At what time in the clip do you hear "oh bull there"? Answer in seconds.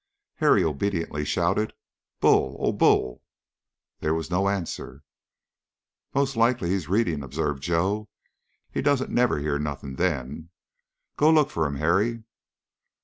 2.59-4.15